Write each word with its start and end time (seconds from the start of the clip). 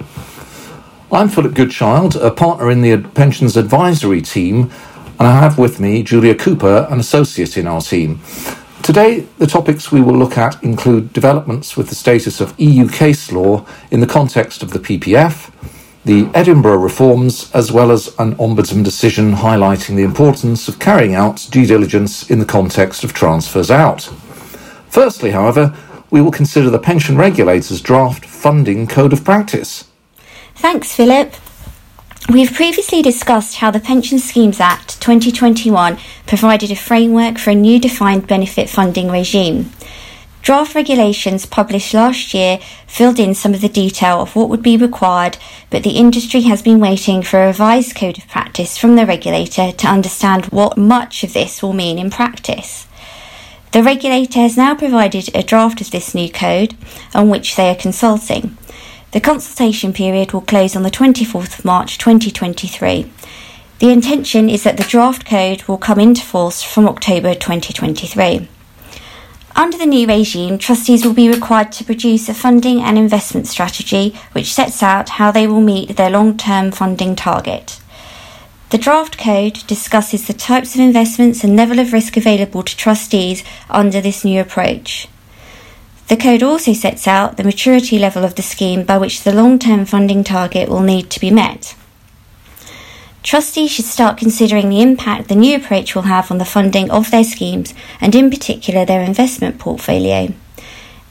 I'm 1.11 1.27
Philip 1.27 1.54
Goodchild, 1.54 2.15
a 2.15 2.31
partner 2.31 2.71
in 2.71 2.81
the 2.81 2.99
Pensions 3.09 3.57
Advisory 3.57 4.21
team, 4.21 4.71
and 5.19 5.27
I 5.27 5.37
have 5.41 5.59
with 5.59 5.81
me 5.81 6.03
Julia 6.03 6.35
Cooper, 6.35 6.87
an 6.89 7.01
associate 7.01 7.57
in 7.57 7.67
our 7.67 7.81
team. 7.81 8.21
Today, 8.81 9.27
the 9.39 9.47
topics 9.47 9.91
we 9.91 9.99
will 9.99 10.15
look 10.15 10.37
at 10.37 10.64
include 10.64 11.11
developments 11.11 11.75
with 11.75 11.89
the 11.89 11.96
status 11.96 12.39
of 12.39 12.57
EU 12.57 12.87
case 12.87 13.33
law 13.33 13.65
in 13.92 14.00
the 14.00 14.07
context 14.07 14.64
of 14.64 14.69
the 14.69 14.79
PPF 14.79 15.51
the 16.07 16.29
Edinburgh 16.34 16.78
reforms, 16.78 17.52
as 17.54 17.70
well 17.70 17.92
as 17.92 18.07
an 18.18 18.34
Ombudsman 18.38 18.82
decision 18.82 19.34
highlighting 19.34 19.97
the 19.97 20.04
importance 20.04 20.70
of 20.70 20.80
carrying 20.80 21.14
out 21.14 21.46
due 21.52 21.66
diligence 21.66 22.30
in 22.30 22.39
the 22.39 22.46
context 22.46 23.04
of 23.04 23.11
transfers 23.11 23.70
out. 23.70 24.04
Firstly, 24.88 25.32
however, 25.32 25.75
we 26.10 26.21
will 26.21 26.32
consider 26.32 26.70
the 26.70 26.80
pension 26.80 27.18
regulator's 27.18 27.82
draft 27.82 28.25
funding 28.25 28.88
code 28.88 29.11
of 29.11 29.25
practice. 29.25 29.83
Thanks, 30.56 30.96
Philip. 30.96 31.33
We've 32.30 32.53
previously 32.53 33.02
discussed 33.02 33.58
how 33.58 33.69
the 33.72 33.81
Pension 33.81 34.17
Schemes 34.17 34.61
Act 34.61 35.02
2021 35.02 35.97
provided 36.25 36.72
a 36.72 36.75
framework 36.75 37.38
for 37.38 37.50
a 37.50 37.55
new 37.55 37.81
defined 37.81 38.28
benefit 38.28 38.69
funding 38.69 39.11
regime. 39.11 39.72
Draft 40.41 40.75
regulations 40.75 41.45
published 41.45 41.94
last 41.94 42.33
year 42.33 42.59
filled 42.88 43.19
in 43.19 43.35
some 43.35 43.53
of 43.53 43.61
the 43.61 43.67
detail 43.67 44.21
of 44.21 44.35
what 44.35 44.47
would 44.49 44.63
be 44.63 44.77
required, 44.77 45.38
but 45.69 45.83
the 45.83 45.97
industry 45.97 46.41
has 46.41 46.61
been 46.61 46.80
waiting 46.80 47.21
for 47.21 47.43
a 47.43 47.47
revised 47.47 47.95
code 47.95 48.17
of 48.17 48.27
practice 48.30 48.77
from 48.77 48.95
the 48.95 49.05
regulator 49.05 49.71
to 49.73 49.88
understand 49.88 50.45
what 50.45 50.77
much 50.77 51.23
of 51.23 51.33
this 51.33 51.61
will 51.61 51.73
mean 51.73 51.99
in 51.99 52.09
practice. 52.09 52.88
The 53.73 53.83
regulator 53.83 54.39
has 54.39 54.55
now 54.55 54.73
provided 54.75 55.35
a 55.35 55.43
draft 55.43 55.81
of 55.81 55.91
this 55.91 56.15
new 56.15 56.31
code 56.31 56.75
on 57.13 57.30
which 57.30 57.55
they 57.55 57.69
are 57.69 57.75
consulting. 57.75 58.58
The 59.11 59.19
consultation 59.21 59.93
period 59.93 60.31
will 60.31 60.41
close 60.41 60.75
on 60.75 60.83
the 60.83 60.91
24th 60.91 61.59
of 61.59 61.65
March 61.65 61.97
2023. 61.97 63.11
The 63.80 63.89
intention 63.89 64.49
is 64.49 64.63
that 64.63 64.77
the 64.77 64.83
draft 64.83 65.25
code 65.25 65.63
will 65.63 65.77
come 65.77 65.99
into 65.99 66.21
force 66.21 66.63
from 66.63 66.88
October 66.88 67.33
2023. 67.33 68.47
Under 69.58 69.75
the 69.75 69.88
new 69.88 70.08
regime, 70.08 70.59
trustees 70.59 71.03
will 71.03 71.16
be 71.16 71.30
required 71.30 71.72
to 71.72 71.83
produce 71.83 72.30
a 72.30 72.36
funding 72.36 72.80
and 72.80 72.95
investment 72.95 73.47
strategy 73.47 74.16
which 74.33 74.53
sets 74.53 74.83
out 74.83 75.09
how 75.17 75.31
they 75.31 75.47
will 75.47 75.61
meet 75.61 75.97
their 75.97 76.11
long 76.11 76.38
term 76.38 76.69
funding 76.69 77.16
target. 77.16 77.81
The 78.69 78.77
draft 78.77 79.17
code 79.17 79.64
discusses 79.66 80.27
the 80.27 80.33
types 80.33 80.75
of 80.75 80.81
investments 80.81 81.44
and 81.44 81.55
level 81.55 81.80
of 81.80 81.91
risk 81.91 82.17
available 82.17 82.61
to 82.61 82.77
trustees 82.77 83.44
under 83.67 83.99
this 83.99 84.23
new 84.23 84.39
approach. 84.39 85.08
The 86.08 86.17
code 86.17 86.44
also 86.44 86.73
sets 86.73 87.08
out 87.08 87.38
the 87.38 87.44
maturity 87.44 87.97
level 87.97 88.23
of 88.23 88.36
the 88.36 88.44
scheme 88.44 88.83
by 88.83 88.99
which 88.99 89.23
the 89.23 89.33
long 89.33 89.58
term 89.58 89.86
funding 89.86 90.23
target 90.23 90.69
will 90.69 90.81
need 90.81 91.09
to 91.09 91.19
be 91.19 91.31
met. 91.31 91.75
Trustees 93.23 93.71
should 93.71 93.85
start 93.85 94.17
considering 94.17 94.69
the 94.69 94.81
impact 94.81 95.27
the 95.27 95.35
new 95.35 95.57
approach 95.57 95.95
will 95.95 96.03
have 96.03 96.31
on 96.31 96.37
the 96.37 96.45
funding 96.45 96.89
of 96.89 97.11
their 97.11 97.23
schemes 97.23 97.73
and, 97.99 98.15
in 98.15 98.29
particular, 98.29 98.85
their 98.85 99.01
investment 99.01 99.59
portfolio. 99.59 100.33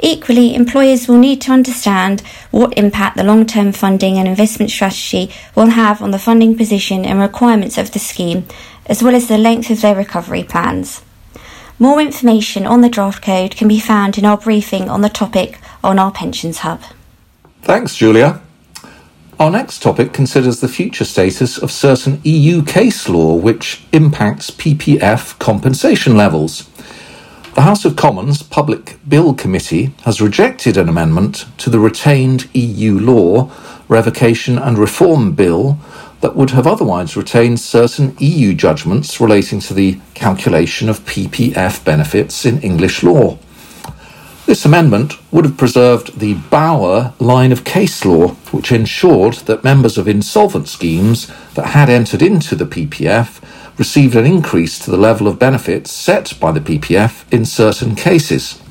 Equally, 0.01 0.55
employers 0.55 1.09
will 1.09 1.17
need 1.17 1.41
to 1.43 1.53
understand 1.53 2.21
what 2.51 2.77
impact 2.77 3.17
the 3.17 3.25
long 3.25 3.47
term 3.47 3.73
funding 3.73 4.19
and 4.19 4.29
investment 4.29 4.71
strategy 4.71 5.31
will 5.55 5.71
have 5.71 6.03
on 6.03 6.11
the 6.11 6.19
funding 6.19 6.57
position 6.57 7.05
and 7.05 7.19
requirements 7.19 7.79
of 7.79 7.93
the 7.93 7.99
scheme, 7.99 8.47
as 8.87 9.03
well 9.03 9.15
as 9.15 9.29
the 9.29 9.39
length 9.39 9.71
of 9.71 9.81
their 9.81 9.95
recovery 9.95 10.45
plans. 10.45 11.03
More 11.79 12.01
information 12.01 12.67
on 12.67 12.81
the 12.81 12.89
draft 12.89 13.23
code 13.23 13.57
can 13.57 13.69
be 13.69 13.81
found 13.81 14.17
in 14.17 14.25
our 14.25 14.39
briefing 14.39 14.89
on 14.89 15.03
the 15.03 15.09
topic 15.09 15.59
on 15.83 15.99
our 15.99 16.11
Pensions 16.11 16.59
Hub. 16.59 16.81
Thanks, 17.63 17.97
Julia. 17.97 18.41
Our 19.39 19.51
next 19.51 19.83
topic 19.83 20.15
considers 20.15 20.61
the 20.61 20.69
future 20.69 21.05
status 21.05 21.59
of 21.59 21.71
certain 21.71 22.23
EU 22.25 22.63
case 22.63 23.07
law 23.07 23.35
which 23.35 23.85
impacts 23.93 24.51
PPF 24.51 25.39
compensation 25.39 26.17
levels. 26.17 26.71
The 27.55 27.61
House 27.61 27.85
of 27.85 27.97
Commons 27.97 28.43
Public 28.43 28.99
Bill 29.07 29.35
Committee 29.35 29.93
has 30.05 30.23
rejected 30.23 30.79
an 30.79 30.89
amendment 30.89 31.45
to 31.59 31.69
the 31.69 31.79
retained 31.79 32.49
EU 32.55 32.99
law 32.99 33.51
revocation 33.89 34.57
and 34.57 34.79
reform 34.79 35.33
bill 35.33 35.79
that 36.23 36.35
would 36.35 36.51
have 36.51 36.67
otherwise 36.67 37.15
retained 37.15 37.61
certain 37.61 38.17
EU 38.19 38.55
judgments 38.55 39.21
relating 39.21 39.61
to 39.61 39.75
the 39.75 40.01
calculation 40.15 40.89
of 40.89 41.01
PPF 41.01 41.85
benefits 41.85 42.47
in 42.47 42.59
English 42.63 43.03
law. 43.03 43.39
This 44.47 44.65
amendment 44.65 45.15
would 45.33 45.45
have 45.45 45.57
preserved 45.57 46.21
the 46.21 46.35
Bauer 46.35 47.13
line 47.19 47.51
of 47.51 47.65
case 47.65 48.05
law, 48.05 48.29
which 48.53 48.71
ensured 48.71 49.35
that 49.47 49.65
members 49.65 49.99
of 49.99 50.07
insolvent 50.07 50.69
schemes 50.69 51.27
that 51.55 51.71
had 51.71 51.91
entered 51.91 52.23
into 52.23 52.55
the 52.55 52.65
PPF 52.65 53.43
received 53.77 54.15
an 54.15 54.25
increase 54.25 54.79
to 54.79 54.93
the 54.93 54.97
level 54.97 55.27
of 55.27 55.41
benefits 55.41 55.91
set 55.91 56.33
by 56.39 56.53
the 56.53 56.61
PPF 56.61 57.25
in 57.33 57.45
certain 57.45 57.97
cases. 57.97 58.63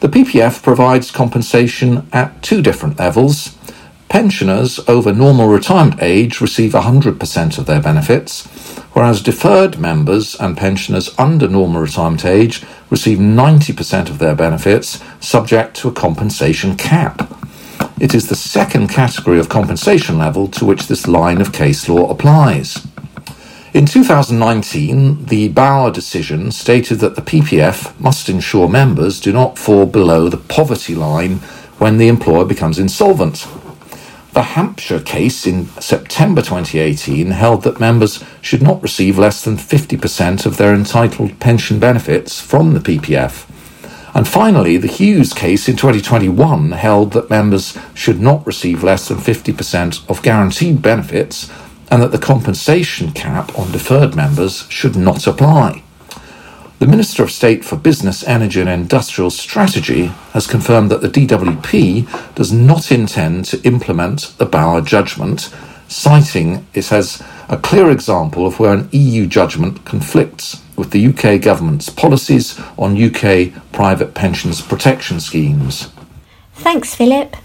The 0.00 0.10
PPF 0.10 0.62
provides 0.62 1.10
compensation 1.10 2.06
at 2.12 2.42
two 2.42 2.60
different 2.60 2.98
levels. 2.98 3.56
Pensioners 4.08 4.80
over 4.88 5.12
normal 5.12 5.48
retirement 5.48 6.02
age 6.02 6.40
receive 6.40 6.72
100% 6.72 7.58
of 7.58 7.66
their 7.66 7.80
benefits, 7.80 8.46
whereas 8.94 9.20
deferred 9.20 9.78
members 9.78 10.34
and 10.34 10.56
pensioners 10.56 11.14
under 11.18 11.46
normal 11.46 11.82
retirement 11.82 12.24
age 12.24 12.64
receive 12.88 13.18
90% 13.18 14.08
of 14.08 14.18
their 14.18 14.34
benefits 14.34 15.02
subject 15.20 15.76
to 15.76 15.88
a 15.88 15.92
compensation 15.92 16.74
cap. 16.74 17.30
It 18.00 18.14
is 18.14 18.28
the 18.28 18.36
second 18.36 18.88
category 18.88 19.38
of 19.38 19.48
compensation 19.48 20.18
level 20.18 20.48
to 20.48 20.64
which 20.64 20.86
this 20.86 21.06
line 21.06 21.40
of 21.40 21.52
case 21.52 21.88
law 21.88 22.10
applies. 22.10 22.86
In 23.74 23.84
2019, 23.84 25.26
the 25.26 25.48
Bauer 25.48 25.90
decision 25.90 26.50
stated 26.50 27.00
that 27.00 27.14
the 27.16 27.22
PPF 27.22 27.98
must 28.00 28.30
ensure 28.30 28.68
members 28.68 29.20
do 29.20 29.32
not 29.32 29.58
fall 29.58 29.84
below 29.84 30.30
the 30.30 30.38
poverty 30.38 30.94
line 30.94 31.40
when 31.78 31.98
the 31.98 32.08
employer 32.08 32.46
becomes 32.46 32.78
insolvent. 32.78 33.46
The 34.32 34.42
Hampshire 34.42 35.00
case 35.00 35.46
in 35.46 35.66
September 35.80 36.42
2018 36.42 37.30
held 37.30 37.62
that 37.62 37.80
members 37.80 38.22
should 38.40 38.62
not 38.62 38.82
receive 38.82 39.18
less 39.18 39.42
than 39.42 39.56
50% 39.56 40.46
of 40.46 40.56
their 40.56 40.74
entitled 40.74 41.40
pension 41.40 41.80
benefits 41.80 42.40
from 42.40 42.74
the 42.74 42.80
PPF. 42.80 43.46
And 44.14 44.28
finally, 44.28 44.76
the 44.76 44.88
Hughes 44.88 45.32
case 45.32 45.68
in 45.68 45.76
2021 45.76 46.72
held 46.72 47.12
that 47.12 47.30
members 47.30 47.76
should 47.94 48.20
not 48.20 48.46
receive 48.46 48.84
less 48.84 49.08
than 49.08 49.18
50% 49.18 50.08
of 50.08 50.22
guaranteed 50.22 50.82
benefits 50.82 51.50
and 51.90 52.02
that 52.02 52.12
the 52.12 52.18
compensation 52.18 53.12
cap 53.12 53.58
on 53.58 53.72
deferred 53.72 54.14
members 54.14 54.66
should 54.68 54.96
not 54.96 55.26
apply. 55.26 55.82
The 56.78 56.86
Minister 56.86 57.24
of 57.24 57.32
State 57.32 57.64
for 57.64 57.74
Business, 57.74 58.22
Energy 58.22 58.60
and 58.60 58.70
Industrial 58.70 59.30
Strategy 59.30 60.06
has 60.32 60.46
confirmed 60.46 60.92
that 60.92 61.00
the 61.00 61.08
DWP 61.08 62.34
does 62.36 62.52
not 62.52 62.92
intend 62.92 63.46
to 63.46 63.60
implement 63.62 64.32
the 64.38 64.46
Bauer 64.46 64.80
judgment, 64.80 65.52
citing 65.88 66.68
it 66.74 66.92
as 66.92 67.20
a 67.48 67.56
clear 67.56 67.90
example 67.90 68.46
of 68.46 68.60
where 68.60 68.74
an 68.74 68.88
EU 68.92 69.26
judgment 69.26 69.84
conflicts 69.84 70.62
with 70.76 70.92
the 70.92 71.04
UK 71.04 71.42
government's 71.42 71.88
policies 71.88 72.60
on 72.78 73.02
UK 73.02 73.52
private 73.72 74.14
pensions 74.14 74.60
protection 74.60 75.18
schemes. 75.18 75.88
Thanks, 76.54 76.94
Philip. 76.94 77.36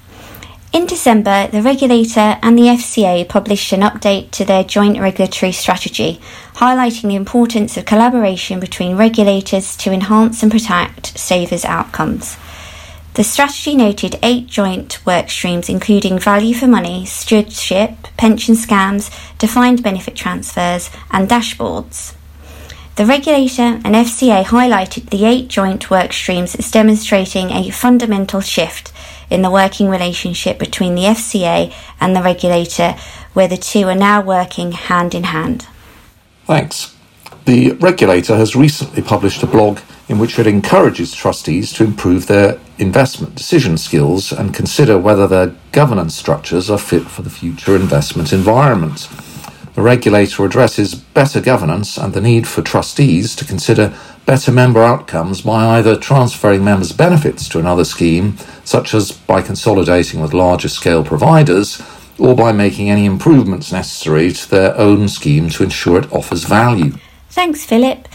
In 0.74 0.88
December, 0.88 1.48
the 1.52 1.62
regulator 1.62 2.40
and 2.42 2.58
the 2.58 2.64
FCA 2.64 3.30
published 3.30 3.74
an 3.74 3.82
update 3.82 4.32
to 4.32 4.44
their 4.44 4.64
joint 4.64 5.00
regulatory 5.00 5.52
strategy, 5.52 6.20
highlighting 6.56 7.10
the 7.10 7.16
importance 7.16 7.78
of 7.78 7.86
collaboration 7.86 8.60
between 8.60 8.98
regulators 8.98 9.78
to 9.78 9.92
enhance 9.92 10.42
and 10.42 10.52
protect 10.52 11.16
savers' 11.16 11.64
outcomes. 11.64 12.38
The 13.14 13.24
strategy 13.24 13.76
noted 13.76 14.18
eight 14.24 14.48
joint 14.48 15.06
work 15.06 15.30
streams, 15.30 15.70
including 15.70 16.18
value 16.18 16.56
for 16.56 16.66
money, 16.68 17.06
stewardship, 17.06 17.92
pension 18.18 18.56
scams, 18.56 19.12
defined 19.38 19.84
benefit 19.84 20.16
transfers, 20.16 20.90
and 21.12 21.30
dashboards. 21.30 22.16
The 22.96 23.06
regulator 23.06 23.80
and 23.84 23.94
FCA 23.96 24.46
highlighted 24.46 25.12
the 25.12 25.26
eight 25.26 25.50
joint 25.50 25.92
work 25.92 26.14
streams 26.14 26.56
as 26.56 26.72
demonstrating 26.72 27.52
a 27.52 27.70
fundamental 27.70 28.42
shift 28.42 28.92
in 29.34 29.42
the 29.42 29.52
working 29.52 29.90
relationship 29.90 30.60
between 30.60 30.96
the 30.96 31.04
FCA 31.04 31.74
and 32.00 32.16
the 32.16 32.22
regulator, 32.22 32.96
where 33.34 33.48
the 33.48 33.58
two 33.58 33.88
are 33.88 33.96
now 33.96 34.22
working 34.22 34.74
hand 34.74 35.16
in 35.16 35.24
hand. 35.24 35.68
Thanks. 36.46 36.96
The 37.46 37.72
regulator 37.74 38.38
has 38.38 38.56
recently 38.56 39.02
published 39.02 39.44
a 39.44 39.48
blog 39.48 39.80
in 40.08 40.20
which 40.20 40.38
it 40.40 40.48
encourages 40.48 41.14
trustees 41.14 41.74
to 41.74 41.84
improve 41.84 42.28
their 42.28 42.60
investment 42.78 43.36
decision 43.36 43.78
skills 43.78 44.32
and 44.32 44.54
consider 44.54 44.98
whether 44.98 45.28
their 45.28 45.56
governance 45.72 46.16
structures 46.16 46.70
are 46.70 46.78
fit 46.78 47.04
for 47.04 47.22
the 47.22 47.30
future 47.30 47.76
investment 47.76 48.32
environment. 48.32 49.08
The 49.76 49.82
regulator 49.82 50.46
addresses 50.46 50.94
better 50.94 51.42
governance 51.42 51.98
and 51.98 52.14
the 52.14 52.22
need 52.22 52.48
for 52.48 52.62
trustees 52.62 53.36
to 53.38 53.46
consider 53.46 53.98
better 54.26 54.52
member 54.52 54.84
outcomes 54.84 55.42
by 55.42 55.78
either 55.78 55.96
transferring 55.96 56.64
members' 56.64 56.92
benefits 56.92 57.50
to 57.50 57.60
another 57.60 57.84
scheme, 57.84 58.38
such 58.64 58.94
as 58.94 59.12
by 59.12 59.42
consolidating 59.42 60.22
with 60.22 60.34
larger 60.34 60.70
scale 60.70 61.04
providers, 61.04 61.82
or 62.20 62.36
by 62.36 62.52
making 62.52 62.90
any 62.90 63.06
improvements 63.06 63.72
necessary 63.72 64.32
to 64.32 64.50
their 64.50 64.78
own 64.78 65.08
scheme 65.08 65.50
to 65.50 65.64
ensure 65.64 66.00
it 66.00 66.14
offers 66.14 66.44
value. 66.44 66.94
Thanks, 67.30 67.66
Philip. 67.66 68.08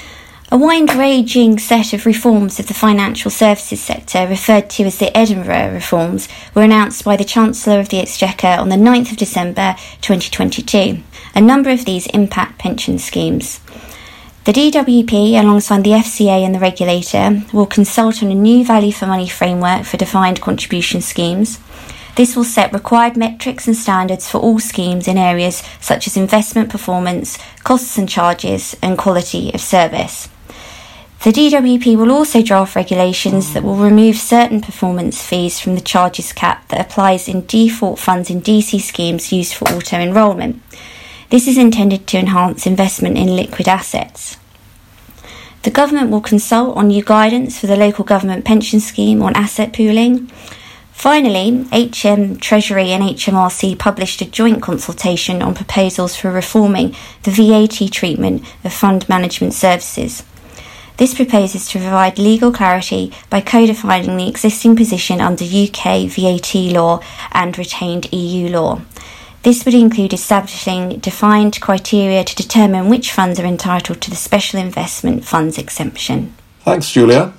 A 0.50 0.56
wide 0.56 0.94
ranging 0.94 1.58
set 1.58 1.92
of 1.92 2.06
reforms 2.06 2.58
of 2.58 2.68
the 2.68 2.74
financial 2.74 3.30
services 3.30 3.82
sector, 3.82 4.26
referred 4.26 4.70
to 4.70 4.84
as 4.84 4.96
the 4.96 5.14
Edinburgh 5.14 5.74
Reforms, 5.74 6.26
were 6.54 6.62
announced 6.62 7.04
by 7.04 7.16
the 7.16 7.24
Chancellor 7.24 7.80
of 7.80 7.90
the 7.90 7.98
Exchequer 7.98 8.56
on 8.58 8.70
the 8.70 8.76
9th 8.76 9.10
of 9.10 9.18
December 9.18 9.76
2022. 10.00 11.02
A 11.34 11.40
number 11.40 11.70
of 11.70 11.84
these 11.84 12.06
impact 12.08 12.58
pension 12.58 12.98
schemes. 12.98 13.60
The 14.44 14.52
DWP, 14.52 15.38
alongside 15.38 15.84
the 15.84 15.90
FCA 15.90 16.42
and 16.42 16.54
the 16.54 16.58
regulator, 16.58 17.42
will 17.52 17.66
consult 17.66 18.22
on 18.22 18.30
a 18.30 18.34
new 18.34 18.64
value 18.64 18.92
for 18.92 19.06
money 19.06 19.28
framework 19.28 19.84
for 19.84 19.98
defined 19.98 20.40
contribution 20.40 21.02
schemes. 21.02 21.58
This 22.16 22.34
will 22.34 22.44
set 22.44 22.72
required 22.72 23.16
metrics 23.16 23.66
and 23.66 23.76
standards 23.76 24.28
for 24.28 24.38
all 24.38 24.58
schemes 24.58 25.06
in 25.06 25.18
areas 25.18 25.62
such 25.80 26.06
as 26.06 26.16
investment 26.16 26.70
performance, 26.70 27.38
costs 27.62 27.98
and 27.98 28.08
charges, 28.08 28.74
and 28.82 28.96
quality 28.96 29.52
of 29.52 29.60
service. 29.60 30.28
The 31.24 31.30
DWP 31.30 31.96
will 31.96 32.10
also 32.10 32.42
draft 32.42 32.74
regulations 32.74 33.52
that 33.52 33.64
will 33.64 33.76
remove 33.76 34.16
certain 34.16 34.60
performance 34.60 35.20
fees 35.20 35.60
from 35.60 35.74
the 35.74 35.80
charges 35.80 36.32
cap 36.32 36.66
that 36.68 36.80
applies 36.80 37.28
in 37.28 37.44
default 37.44 37.98
funds 37.98 38.30
in 38.30 38.40
DC 38.40 38.80
schemes 38.80 39.30
used 39.30 39.54
for 39.54 39.68
auto 39.68 39.98
enrolment. 39.98 40.62
This 41.30 41.46
is 41.46 41.58
intended 41.58 42.06
to 42.06 42.18
enhance 42.18 42.66
investment 42.66 43.18
in 43.18 43.36
liquid 43.36 43.68
assets. 43.68 44.38
The 45.62 45.70
government 45.70 46.10
will 46.10 46.22
consult 46.22 46.74
on 46.74 46.88
new 46.88 47.04
guidance 47.04 47.60
for 47.60 47.66
the 47.66 47.76
local 47.76 48.02
government 48.02 48.46
pension 48.46 48.80
scheme 48.80 49.20
on 49.20 49.36
asset 49.36 49.74
pooling. 49.74 50.28
Finally, 50.92 51.66
HM 51.70 52.38
Treasury 52.38 52.92
and 52.92 53.02
HMRC 53.02 53.78
published 53.78 54.22
a 54.22 54.30
joint 54.30 54.62
consultation 54.62 55.42
on 55.42 55.54
proposals 55.54 56.16
for 56.16 56.32
reforming 56.32 56.94
the 57.24 57.30
VAT 57.30 57.92
treatment 57.92 58.42
of 58.64 58.72
fund 58.72 59.06
management 59.06 59.52
services. 59.52 60.22
This 60.96 61.14
proposes 61.14 61.68
to 61.68 61.78
provide 61.78 62.18
legal 62.18 62.50
clarity 62.50 63.12
by 63.28 63.42
codifying 63.42 64.16
the 64.16 64.28
existing 64.28 64.76
position 64.76 65.20
under 65.20 65.44
UK 65.44 66.08
VAT 66.08 66.54
law 66.72 67.00
and 67.32 67.56
retained 67.58 68.12
EU 68.12 68.48
law. 68.48 68.80
This 69.48 69.64
would 69.64 69.72
include 69.72 70.12
establishing 70.12 70.98
defined 70.98 71.58
criteria 71.62 72.22
to 72.22 72.36
determine 72.36 72.90
which 72.90 73.10
funds 73.10 73.40
are 73.40 73.46
entitled 73.46 74.02
to 74.02 74.10
the 74.10 74.14
special 74.14 74.60
investment 74.60 75.24
funds 75.24 75.56
exemption. 75.56 76.34
Thanks, 76.60 76.90
Julia. 76.90 77.32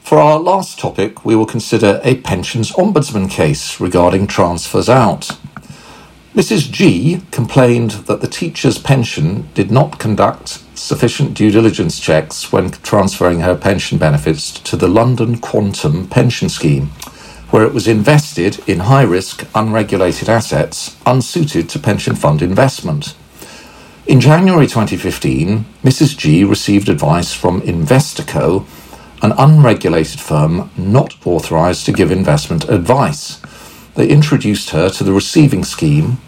For 0.00 0.16
our 0.16 0.38
last 0.38 0.78
topic, 0.78 1.22
we 1.22 1.36
will 1.36 1.44
consider 1.44 2.00
a 2.02 2.16
pensions 2.22 2.72
ombudsman 2.72 3.30
case 3.30 3.78
regarding 3.78 4.26
transfers 4.26 4.88
out. 4.88 5.36
Mrs. 6.34 6.70
G 6.72 7.20
complained 7.30 7.90
that 8.08 8.22
the 8.22 8.26
teacher's 8.26 8.78
pension 8.78 9.50
did 9.52 9.70
not 9.70 9.98
conduct 9.98 10.62
sufficient 10.74 11.34
due 11.34 11.50
diligence 11.50 12.00
checks 12.00 12.50
when 12.50 12.70
transferring 12.70 13.40
her 13.40 13.54
pension 13.54 13.98
benefits 13.98 14.50
to 14.50 14.78
the 14.78 14.88
London 14.88 15.36
Quantum 15.36 16.08
Pension 16.08 16.48
Scheme, 16.48 16.90
where 17.50 17.64
it 17.64 17.74
was 17.74 17.88
invested 17.88 18.60
in 18.68 18.80
high 18.80 19.02
risk, 19.02 19.46
unregulated 19.54 20.28
assets 20.28 20.96
unsuited 21.04 21.68
to 21.68 21.78
pension 21.78 22.14
fund 22.14 22.42
investment. 22.42 23.14
In 24.06 24.20
January 24.20 24.66
2015, 24.66 25.64
Mrs. 25.82 26.16
G 26.16 26.44
received 26.44 26.88
advice 26.88 27.34
from 27.34 27.60
Investico, 27.62 28.66
an 29.22 29.32
unregulated 29.32 30.20
firm 30.20 30.70
not 30.76 31.14
authorised 31.26 31.84
to 31.86 31.92
give 31.92 32.10
investment 32.10 32.68
advice. 32.68 33.40
They 33.94 34.08
introduced 34.08 34.70
her 34.70 34.88
to 34.90 35.04
the 35.04 35.12
receiving 35.12 35.64
scheme. 35.64 36.18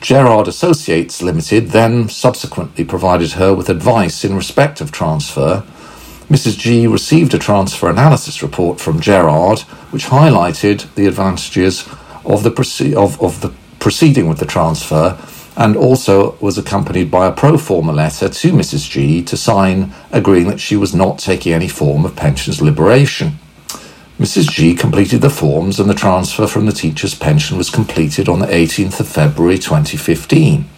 Gerard 0.00 0.46
Associates 0.46 1.22
Limited 1.22 1.70
then 1.70 2.08
subsequently 2.08 2.84
provided 2.84 3.32
her 3.32 3.54
with 3.54 3.68
advice 3.68 4.24
in 4.24 4.36
respect 4.36 4.80
of 4.80 4.92
transfer. 4.92 5.64
Mrs. 6.30 6.56
G 6.56 6.86
received 6.86 7.34
a 7.34 7.38
transfer 7.38 7.90
analysis 7.90 8.40
report 8.40 8.78
from 8.80 9.00
Gerard, 9.00 9.60
which 9.90 10.06
highlighted 10.06 10.94
the 10.94 11.06
advantages 11.06 11.88
of 12.24 12.44
the, 12.44 12.52
proce- 12.52 12.94
of, 12.94 13.20
of 13.20 13.40
the 13.40 13.52
proceeding 13.80 14.28
with 14.28 14.38
the 14.38 14.46
transfer 14.46 15.18
and 15.56 15.76
also 15.76 16.36
was 16.40 16.56
accompanied 16.56 17.10
by 17.10 17.26
a 17.26 17.32
pro 17.32 17.58
forma 17.58 17.90
letter 17.90 18.28
to 18.28 18.52
Mrs. 18.52 18.88
G 18.88 19.24
to 19.24 19.36
sign 19.36 19.92
agreeing 20.12 20.46
that 20.46 20.60
she 20.60 20.76
was 20.76 20.94
not 20.94 21.18
taking 21.18 21.52
any 21.52 21.66
form 21.66 22.04
of 22.04 22.14
pensions 22.14 22.62
liberation. 22.62 23.40
Mrs. 24.20 24.52
G 24.52 24.74
completed 24.76 25.22
the 25.22 25.30
forms 25.30 25.80
and 25.80 25.90
the 25.90 25.94
transfer 25.94 26.46
from 26.46 26.66
the 26.66 26.72
teacher's 26.72 27.16
pension 27.16 27.58
was 27.58 27.70
completed 27.70 28.28
on 28.28 28.38
the 28.38 28.46
18th 28.46 29.00
of 29.00 29.08
February 29.08 29.58
2015. 29.58 30.69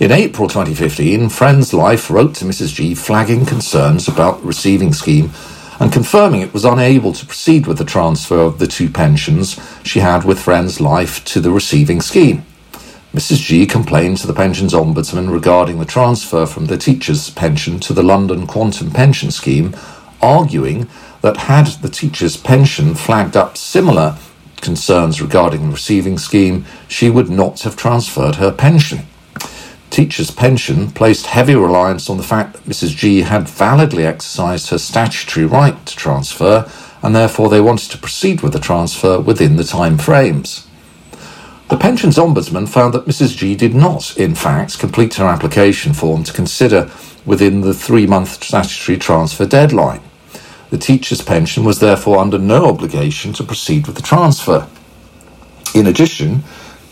In 0.00 0.12
April 0.12 0.48
2015, 0.48 1.28
Friends 1.28 1.74
Life 1.74 2.10
wrote 2.10 2.34
to 2.36 2.46
Mrs. 2.46 2.74
G 2.74 2.94
flagging 2.94 3.44
concerns 3.44 4.08
about 4.08 4.40
the 4.40 4.46
receiving 4.46 4.94
scheme 4.94 5.30
and 5.78 5.92
confirming 5.92 6.40
it 6.40 6.54
was 6.54 6.64
unable 6.64 7.12
to 7.12 7.26
proceed 7.26 7.66
with 7.66 7.76
the 7.76 7.84
transfer 7.84 8.38
of 8.38 8.58
the 8.58 8.66
two 8.66 8.88
pensions 8.88 9.60
she 9.84 9.98
had 9.98 10.24
with 10.24 10.40
Friends 10.40 10.80
Life 10.80 11.22
to 11.26 11.38
the 11.38 11.50
receiving 11.50 12.00
scheme. 12.00 12.46
Mrs. 13.12 13.42
G 13.42 13.66
complained 13.66 14.16
to 14.16 14.26
the 14.26 14.32
Pensions 14.32 14.72
Ombudsman 14.72 15.30
regarding 15.30 15.78
the 15.78 15.84
transfer 15.84 16.46
from 16.46 16.64
the 16.64 16.78
teacher's 16.78 17.28
pension 17.28 17.78
to 17.80 17.92
the 17.92 18.02
London 18.02 18.46
Quantum 18.46 18.90
Pension 18.90 19.30
Scheme, 19.30 19.76
arguing 20.22 20.88
that 21.20 21.36
had 21.36 21.66
the 21.82 21.90
teacher's 21.90 22.38
pension 22.38 22.94
flagged 22.94 23.36
up 23.36 23.58
similar 23.58 24.16
concerns 24.62 25.20
regarding 25.20 25.66
the 25.66 25.72
receiving 25.72 26.16
scheme, 26.16 26.64
she 26.88 27.10
would 27.10 27.28
not 27.28 27.60
have 27.60 27.76
transferred 27.76 28.36
her 28.36 28.50
pension. 28.50 29.00
Teacher's 29.90 30.30
pension 30.30 30.92
placed 30.92 31.26
heavy 31.26 31.56
reliance 31.56 32.08
on 32.08 32.16
the 32.16 32.22
fact 32.22 32.52
that 32.52 32.64
Mrs. 32.64 32.96
G 32.96 33.22
had 33.22 33.48
validly 33.48 34.06
exercised 34.06 34.70
her 34.70 34.78
statutory 34.78 35.44
right 35.44 35.84
to 35.84 35.96
transfer, 35.96 36.70
and 37.02 37.14
therefore 37.14 37.48
they 37.48 37.60
wanted 37.60 37.90
to 37.90 37.98
proceed 37.98 38.40
with 38.40 38.52
the 38.52 38.60
transfer 38.60 39.20
within 39.20 39.56
the 39.56 39.64
time 39.64 39.98
frames. 39.98 40.68
The 41.68 41.76
Pensions 41.76 42.16
Ombudsman 42.16 42.68
found 42.68 42.94
that 42.94 43.06
Mrs. 43.06 43.36
G 43.36 43.56
did 43.56 43.74
not, 43.74 44.16
in 44.16 44.34
fact, 44.36 44.78
complete 44.78 45.14
her 45.14 45.26
application 45.26 45.92
form 45.92 46.22
to 46.24 46.32
consider 46.32 46.90
within 47.26 47.60
the 47.60 47.74
three 47.74 48.06
month 48.06 48.42
statutory 48.42 48.96
transfer 48.96 49.46
deadline. 49.46 50.02
The 50.70 50.78
teacher's 50.78 51.20
pension 51.20 51.64
was 51.64 51.80
therefore 51.80 52.18
under 52.18 52.38
no 52.38 52.66
obligation 52.66 53.32
to 53.34 53.44
proceed 53.44 53.88
with 53.88 53.96
the 53.96 54.02
transfer. 54.02 54.68
In 55.74 55.86
addition, 55.86 56.44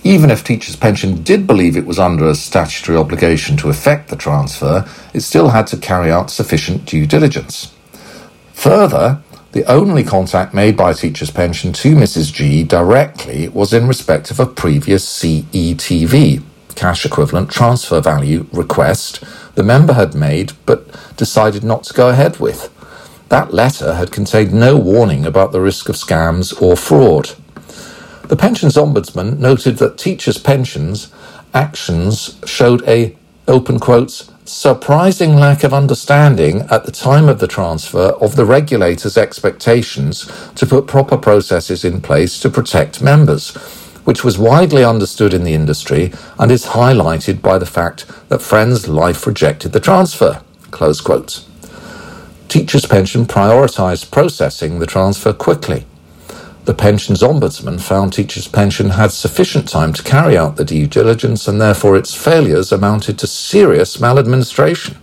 even 0.04 0.30
if 0.30 0.44
teacher's 0.44 0.76
pension 0.76 1.22
did 1.22 1.46
believe 1.46 1.76
it 1.76 1.86
was 1.86 1.98
under 1.98 2.26
a 2.26 2.34
statutory 2.34 2.96
obligation 2.96 3.56
to 3.58 3.68
effect 3.68 4.08
the 4.08 4.16
transfer, 4.16 4.88
it 5.12 5.20
still 5.20 5.50
had 5.50 5.66
to 5.68 5.76
carry 5.76 6.10
out 6.10 6.30
sufficient 6.30 6.84
due 6.84 7.06
diligence. 7.06 7.74
Further, 8.52 9.22
the 9.52 9.64
only 9.64 10.04
contact 10.04 10.52
made 10.52 10.76
by 10.76 10.92
teacher's 10.92 11.30
pension 11.30 11.72
to 11.72 11.94
Mrs. 11.94 12.32
G 12.32 12.64
directly 12.64 13.48
was 13.48 13.72
in 13.72 13.88
respect 13.88 14.30
of 14.30 14.38
a 14.38 14.46
previous 14.46 15.06
CETV, 15.06 16.42
cash 16.74 17.04
equivalent 17.04 17.50
transfer 17.50 18.00
value 18.00 18.46
request 18.52 19.24
the 19.56 19.64
member 19.64 19.94
had 19.94 20.14
made 20.14 20.52
but 20.66 20.86
decided 21.16 21.64
not 21.64 21.82
to 21.82 21.92
go 21.92 22.10
ahead 22.10 22.38
with. 22.38 22.72
That 23.28 23.52
letter 23.52 23.94
had 23.94 24.12
contained 24.12 24.52
no 24.52 24.76
warning 24.76 25.26
about 25.26 25.50
the 25.50 25.60
risk 25.60 25.88
of 25.88 25.96
scams 25.96 26.62
or 26.62 26.76
fraud. 26.76 27.30
The 28.28 28.36
Pensions 28.36 28.76
Ombudsman 28.76 29.38
noted 29.38 29.78
that 29.78 29.96
teachers' 29.96 30.36
pensions 30.36 31.10
actions 31.54 32.38
showed 32.44 32.86
a, 32.86 33.16
open 33.46 33.78
quotes, 33.78 34.30
surprising 34.44 35.36
lack 35.36 35.64
of 35.64 35.72
understanding 35.72 36.60
at 36.70 36.84
the 36.84 36.92
time 36.92 37.26
of 37.26 37.38
the 37.38 37.46
transfer 37.46 38.10
of 38.20 38.36
the 38.36 38.44
regulator's 38.44 39.16
expectations 39.16 40.30
to 40.56 40.66
put 40.66 40.86
proper 40.86 41.16
processes 41.16 41.86
in 41.86 42.02
place 42.02 42.38
to 42.40 42.50
protect 42.50 43.00
members, 43.00 43.54
which 44.04 44.22
was 44.22 44.36
widely 44.36 44.84
understood 44.84 45.32
in 45.32 45.44
the 45.44 45.54
industry 45.54 46.12
and 46.38 46.52
is 46.52 46.66
highlighted 46.66 47.40
by 47.40 47.56
the 47.56 47.64
fact 47.64 48.06
that 48.28 48.42
Friends 48.42 48.88
Life 48.88 49.26
rejected 49.26 49.72
the 49.72 49.80
transfer. 49.80 50.42
Close 50.70 51.00
quotes. 51.00 51.48
Teachers' 52.48 52.84
Pension 52.84 53.24
prioritised 53.24 54.10
processing 54.10 54.80
the 54.80 54.86
transfer 54.86 55.32
quickly. 55.32 55.86
The 56.68 56.74
Pensions 56.74 57.22
Ombudsman 57.22 57.80
found 57.80 58.12
Teachers' 58.12 58.46
Pension 58.46 58.90
had 58.90 59.10
sufficient 59.10 59.66
time 59.70 59.94
to 59.94 60.02
carry 60.02 60.36
out 60.36 60.56
the 60.56 60.66
due 60.66 60.86
diligence 60.86 61.48
and 61.48 61.58
therefore 61.58 61.96
its 61.96 62.12
failures 62.12 62.72
amounted 62.72 63.18
to 63.20 63.26
serious 63.26 63.98
maladministration. 63.98 64.98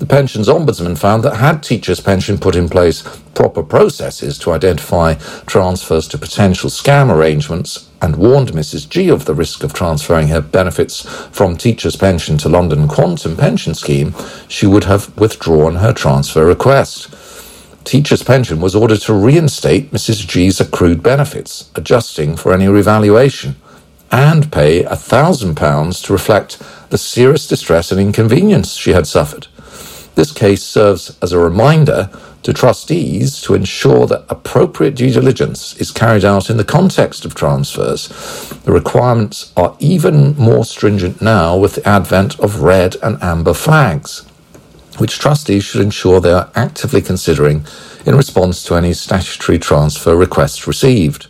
The 0.00 0.06
Pensions 0.06 0.48
Ombudsman 0.48 0.98
found 0.98 1.22
that 1.22 1.36
had 1.36 1.62
Teachers 1.62 2.00
Pension 2.00 2.38
put 2.38 2.56
in 2.56 2.68
place 2.68 3.04
proper 3.36 3.62
processes 3.62 4.36
to 4.40 4.50
identify 4.50 5.14
transfers 5.46 6.08
to 6.08 6.18
potential 6.18 6.68
scam 6.68 7.08
arrangements 7.08 7.88
and 8.02 8.16
warned 8.16 8.50
Mrs. 8.50 8.88
G 8.88 9.10
of 9.10 9.26
the 9.26 9.34
risk 9.34 9.62
of 9.62 9.74
transferring 9.74 10.26
her 10.26 10.40
benefits 10.40 11.02
from 11.30 11.56
Teachers 11.56 11.94
Pension 11.94 12.36
to 12.38 12.48
London 12.48 12.88
Quantum 12.88 13.36
Pension 13.36 13.74
Scheme, 13.74 14.12
she 14.48 14.66
would 14.66 14.84
have 14.84 15.16
withdrawn 15.16 15.76
her 15.76 15.92
transfer 15.92 16.44
request. 16.44 17.14
Teachers' 17.84 18.22
Pension 18.22 18.60
was 18.60 18.74
ordered 18.74 19.02
to 19.02 19.12
reinstate 19.12 19.90
Mrs. 19.90 20.26
G's 20.26 20.58
accrued 20.58 21.02
benefits, 21.02 21.70
adjusting 21.74 22.34
for 22.34 22.52
any 22.52 22.66
revaluation, 22.66 23.56
and 24.10 24.50
pay 24.50 24.84
£1,000 24.84 26.04
to 26.04 26.12
reflect 26.12 26.62
the 26.90 26.98
serious 26.98 27.46
distress 27.46 27.92
and 27.92 28.00
inconvenience 28.00 28.74
she 28.74 28.92
had 28.92 29.06
suffered. 29.06 29.48
This 30.14 30.32
case 30.32 30.62
serves 30.62 31.18
as 31.20 31.32
a 31.32 31.38
reminder 31.38 32.08
to 32.44 32.52
trustees 32.52 33.40
to 33.42 33.54
ensure 33.54 34.06
that 34.06 34.24
appropriate 34.28 34.94
due 34.94 35.10
diligence 35.10 35.76
is 35.78 35.90
carried 35.90 36.24
out 36.24 36.48
in 36.48 36.56
the 36.56 36.64
context 36.64 37.24
of 37.24 37.34
transfers. 37.34 38.08
The 38.64 38.72
requirements 38.72 39.52
are 39.56 39.76
even 39.78 40.36
more 40.36 40.64
stringent 40.64 41.20
now 41.20 41.56
with 41.56 41.74
the 41.74 41.88
advent 41.88 42.38
of 42.40 42.62
red 42.62 42.96
and 43.02 43.22
amber 43.22 43.54
flags 43.54 44.24
which 44.98 45.18
trustees 45.18 45.64
should 45.64 45.80
ensure 45.80 46.20
they 46.20 46.32
are 46.32 46.50
actively 46.54 47.02
considering 47.02 47.66
in 48.06 48.16
response 48.16 48.62
to 48.64 48.74
any 48.74 48.92
statutory 48.92 49.58
transfer 49.58 50.16
requests 50.16 50.66
received. 50.66 51.28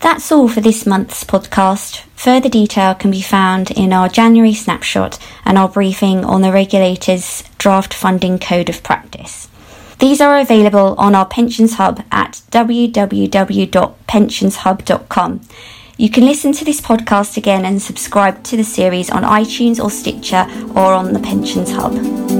That's 0.00 0.32
all 0.32 0.48
for 0.48 0.60
this 0.62 0.86
month's 0.86 1.22
podcast. 1.24 2.04
Further 2.16 2.48
detail 2.48 2.94
can 2.94 3.10
be 3.10 3.20
found 3.20 3.70
in 3.70 3.92
our 3.92 4.08
January 4.08 4.54
snapshot 4.54 5.18
and 5.44 5.58
our 5.58 5.68
briefing 5.68 6.24
on 6.24 6.40
the 6.40 6.52
regulator's 6.52 7.44
draft 7.58 7.92
funding 7.92 8.38
code 8.38 8.70
of 8.70 8.82
practice. 8.82 9.48
These 9.98 10.22
are 10.22 10.38
available 10.38 10.94
on 10.96 11.14
our 11.14 11.26
Pensions 11.26 11.74
Hub 11.74 12.02
at 12.10 12.40
www.pensionshub.com. 12.50 15.40
You 15.98 16.08
can 16.08 16.24
listen 16.24 16.52
to 16.52 16.64
this 16.64 16.80
podcast 16.80 17.36
again 17.36 17.66
and 17.66 17.82
subscribe 17.82 18.42
to 18.44 18.56
the 18.56 18.64
series 18.64 19.10
on 19.10 19.22
iTunes 19.22 19.78
or 19.78 19.90
Stitcher 19.90 20.46
or 20.74 20.94
on 20.94 21.12
the 21.12 21.20
Pensions 21.20 21.72
Hub. 21.72 22.39